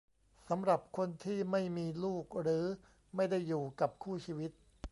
[0.49, 2.65] สำหรับคนที่ไม่มีลูกหรือ
[3.15, 4.51] ไม่ได้อยู่กับคู่ชีวิต